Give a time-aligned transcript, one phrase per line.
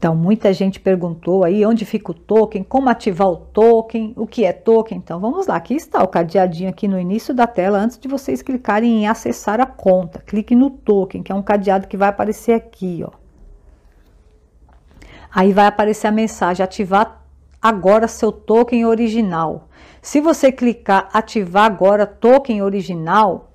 [0.00, 4.46] Então, muita gente perguntou aí onde fica o token, como ativar o token, o que
[4.46, 4.96] é token.
[4.96, 5.56] Então, vamos lá.
[5.56, 9.60] Aqui está o cadeadinho aqui no início da tela, antes de vocês clicarem em acessar
[9.60, 10.18] a conta.
[10.20, 13.10] Clique no token, que é um cadeado que vai aparecer aqui, ó.
[15.30, 17.22] Aí vai aparecer a mensagem, ativar
[17.60, 19.68] agora seu token original.
[20.00, 23.50] Se você clicar ativar agora token original,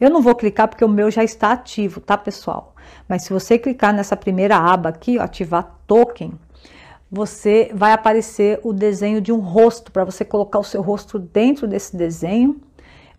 [0.00, 2.71] eu não vou clicar porque o meu já está ativo, tá, pessoal?
[3.08, 6.32] Mas se você clicar nessa primeira aba aqui, ó, ativar token,
[7.10, 11.66] você vai aparecer o desenho de um rosto para você colocar o seu rosto dentro
[11.66, 12.60] desse desenho.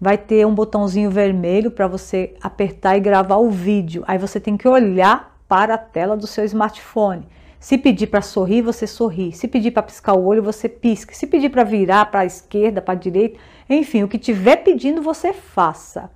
[0.02, 4.04] Vai ter um botãozinho vermelho para você apertar e gravar o vídeo.
[4.08, 7.28] Aí você tem que olhar para a tela do seu smartphone.
[7.60, 9.32] Se pedir para sorrir, você sorri.
[9.32, 11.14] Se pedir para piscar o olho, você pisca.
[11.14, 15.02] Se pedir para virar para a esquerda, para a direita, enfim, o que tiver pedindo,
[15.02, 16.10] você faça.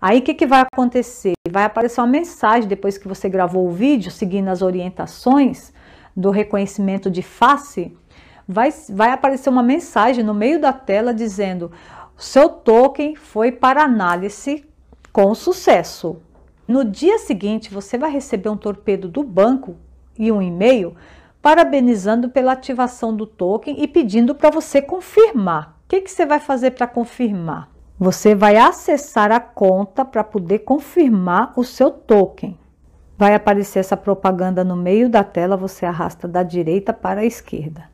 [0.00, 1.34] Aí o que, que vai acontecer?
[1.50, 5.72] Vai aparecer uma mensagem depois que você gravou o vídeo, seguindo as orientações
[6.16, 7.96] do reconhecimento de face,
[8.48, 11.70] vai, vai aparecer uma mensagem no meio da tela dizendo:
[12.16, 14.64] seu token foi para análise
[15.12, 16.20] com sucesso.
[16.66, 19.76] No dia seguinte, você vai receber um torpedo do banco
[20.18, 20.94] e um e-mail
[21.42, 25.78] parabenizando pela ativação do token e pedindo para você confirmar.
[25.84, 27.68] O que, que você vai fazer para confirmar?
[28.00, 32.58] Você vai acessar a conta para poder confirmar o seu token.
[33.18, 37.90] Vai aparecer essa propaganda no meio da tela, você arrasta da direita para a esquerda.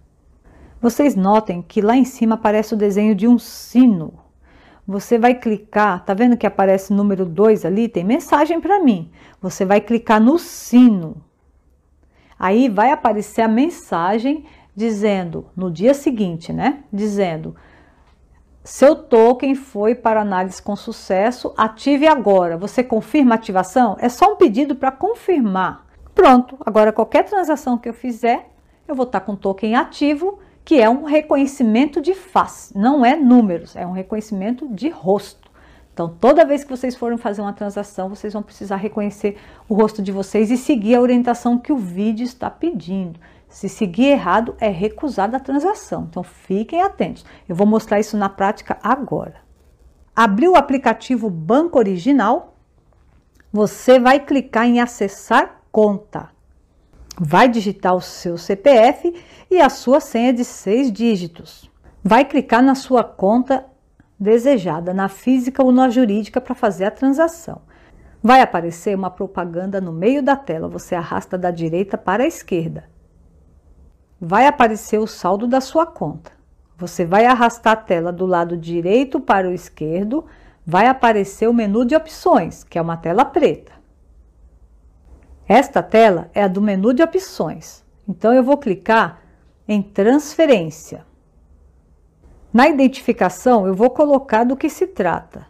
[0.81, 4.15] Vocês notem que lá em cima aparece o desenho de um sino.
[4.87, 7.89] Você vai clicar, tá vendo que aparece número 2 ali?
[7.89, 9.11] Tem mensagem para mim.
[9.43, 11.17] Você vai clicar no sino.
[12.39, 16.85] Aí vai aparecer a mensagem dizendo, no dia seguinte, né?
[16.93, 17.57] Dizendo,
[18.67, 21.55] seu token foi para análise com sucesso.
[21.57, 22.57] Ative agora.
[22.57, 23.97] Você confirma a ativação?
[24.01, 25.87] É só um pedido para confirmar.
[26.13, 26.59] Pronto.
[26.67, 28.51] Agora, qualquer transação que eu fizer,
[28.89, 32.77] eu vou estar com token ativo, que é um reconhecimento de face.
[32.77, 35.46] Não é números, é um reconhecimento de rosto.
[35.97, 40.03] Então, toda vez que vocês forem fazer uma transação, vocês vão precisar reconhecer o rosto
[40.03, 43.19] de vocês e seguir a orientação que o vídeo está pedindo.
[43.49, 46.07] Se seguir errado, é recusada a transação.
[46.11, 47.25] Então fiquem atentos.
[47.49, 49.37] Eu vou mostrar isso na prática agora.
[50.15, 52.59] Abriu o aplicativo Banco Original,
[53.51, 56.29] você vai clicar em acessar conta.
[57.19, 59.15] Vai digitar o seu CPF
[59.51, 61.71] e a sua senha de seis dígitos.
[62.05, 63.65] Vai clicar na sua conta
[64.19, 67.63] desejada, na física ou na jurídica, para fazer a transação.
[68.23, 70.69] Vai aparecer uma propaganda no meio da tela.
[70.69, 72.85] Você arrasta da direita para a esquerda
[74.21, 76.33] vai aparecer o saldo da sua conta.
[76.79, 80.27] Você vai arrastar a tela do lado direito para o esquerdo,
[80.65, 83.73] vai aparecer o menu de opções, que é uma tela preta.
[85.49, 87.85] Esta tela é a do menu de opções.
[88.09, 89.21] Então eu vou clicar
[89.67, 91.05] em transferência.
[92.53, 95.47] Na identificação, eu vou colocar do que se trata.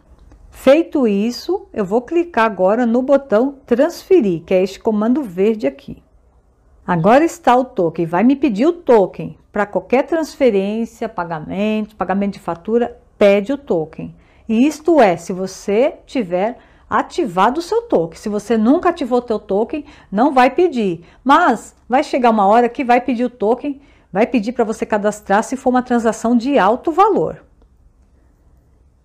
[0.49, 6.01] Feito isso, eu vou clicar agora no botão transferir, que é este comando verde aqui.
[6.85, 9.37] Agora está o token, vai me pedir o token.
[9.51, 14.15] Para qualquer transferência, pagamento, pagamento de fatura, pede o token.
[14.47, 16.57] E isto é, se você tiver
[16.89, 18.17] ativado o seu token.
[18.17, 21.03] Se você nunca ativou o teu token, não vai pedir.
[21.23, 23.81] Mas vai chegar uma hora que vai pedir o token,
[24.17, 27.45] vai pedir para você cadastrar se for uma transação de alto valor.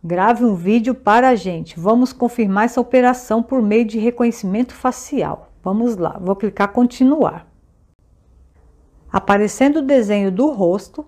[0.03, 1.79] Grave um vídeo para a gente.
[1.79, 5.51] Vamos confirmar essa operação por meio de reconhecimento facial.
[5.63, 7.47] Vamos lá, vou clicar continuar.
[9.13, 11.05] Aparecendo o desenho do rosto,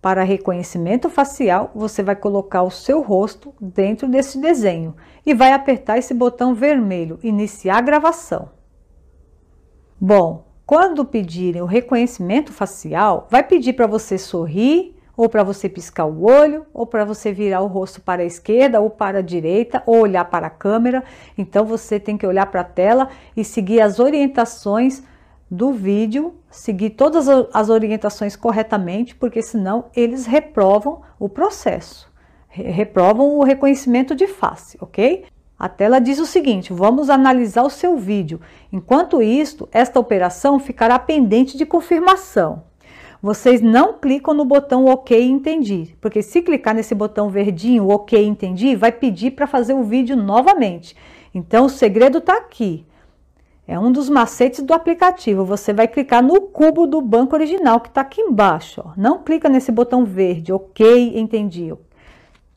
[0.00, 4.96] para reconhecimento facial, você vai colocar o seu rosto dentro desse desenho
[5.26, 8.48] e vai apertar esse botão vermelho, iniciar gravação.
[10.00, 16.04] Bom, quando pedirem o reconhecimento facial, vai pedir para você sorrir, ou para você piscar
[16.04, 19.82] o olho, ou para você virar o rosto para a esquerda ou para a direita,
[19.86, 21.02] ou olhar para a câmera.
[21.38, 25.02] Então você tem que olhar para a tela e seguir as orientações
[25.50, 32.12] do vídeo, seguir todas as orientações corretamente, porque senão eles reprovam o processo,
[32.46, 35.24] reprovam o reconhecimento de face, ok?
[35.58, 38.40] A tela diz o seguinte: vamos analisar o seu vídeo.
[38.72, 42.62] Enquanto isto, esta operação ficará pendente de confirmação.
[43.20, 48.76] Vocês não clicam no botão OK Entendi, porque se clicar nesse botão verdinho OK Entendi,
[48.76, 50.94] vai pedir para fazer o vídeo novamente.
[51.34, 52.86] Então o segredo está aqui.
[53.66, 55.44] É um dos macetes do aplicativo.
[55.44, 58.82] Você vai clicar no cubo do banco original que está aqui embaixo.
[58.82, 58.92] Ó.
[58.96, 61.74] Não clica nesse botão verde, ok, entendi.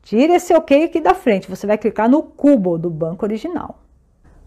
[0.02, 1.48] Tira esse ok aqui da frente.
[1.48, 3.78] Você vai clicar no cubo do banco original.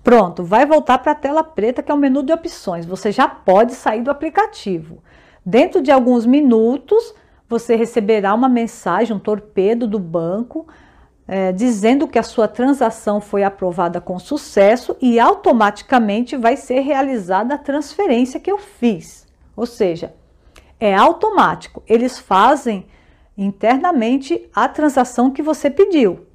[0.03, 2.85] Pronto, vai voltar para a tela preta, que é o menu de opções.
[2.85, 5.01] Você já pode sair do aplicativo.
[5.43, 7.15] Dentro de alguns minutos,
[7.49, 10.67] você receberá uma mensagem, um torpedo do banco,
[11.27, 17.55] é, dizendo que a sua transação foi aprovada com sucesso e automaticamente vai ser realizada
[17.55, 19.25] a transferência que eu fiz.
[19.55, 20.13] Ou seja,
[20.79, 21.81] é automático.
[21.87, 22.85] Eles fazem
[23.37, 26.25] internamente a transação que você pediu.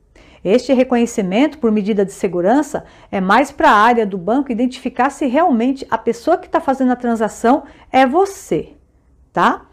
[0.42, 5.26] Este reconhecimento por medida de segurança é mais para a área do banco identificar se
[5.26, 8.74] realmente a pessoa que está fazendo a transação é você,
[9.32, 9.66] tá?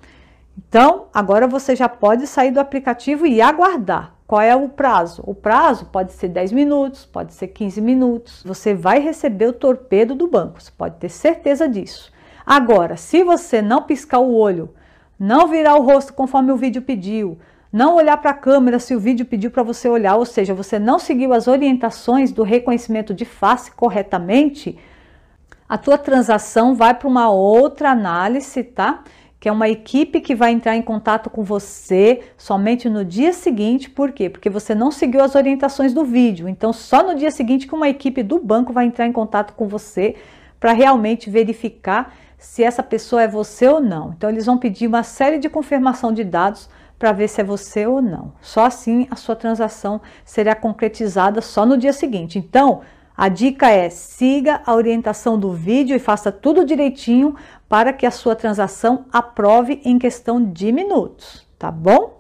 [0.58, 4.16] Então, agora você já pode sair do aplicativo e aguardar.
[4.26, 5.24] Qual é o prazo?
[5.26, 8.44] O prazo pode ser 10 minutos, pode ser 15 minutos.
[8.46, 12.12] Você vai receber o torpedo do banco, você pode ter certeza disso.
[12.46, 14.74] Agora, se você não piscar o olho,
[15.20, 17.38] não virar o rosto conforme o vídeo pediu,
[17.72, 20.80] não olhar para a câmera se o vídeo pediu para você olhar, ou seja, você
[20.80, 24.78] não seguiu as orientações do reconhecimento de face corretamente,
[25.68, 29.04] a tua transação vai para uma outra análise, tá?
[29.40, 33.90] Que é uma equipe que vai entrar em contato com você somente no dia seguinte,
[33.90, 34.30] por quê?
[34.30, 36.48] Porque você não seguiu as orientações do vídeo.
[36.48, 39.68] Então, só no dia seguinte que uma equipe do banco vai entrar em contato com
[39.68, 40.16] você
[40.58, 44.14] para realmente verificar se essa pessoa é você ou não.
[44.16, 47.86] Então, eles vão pedir uma série de confirmação de dados para ver se é você
[47.86, 48.34] ou não.
[48.42, 52.40] Só assim a sua transação será concretizada só no dia seguinte.
[52.40, 52.82] Então,
[53.16, 57.36] a dica é siga a orientação do vídeo e faça tudo direitinho
[57.68, 62.17] para que a sua transação aprove em questão de minutos, tá bom?